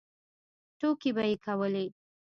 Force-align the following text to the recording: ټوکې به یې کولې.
ټوکې 0.79 1.09
به 1.15 1.23
یې 1.29 1.35
کولې. 1.45 1.85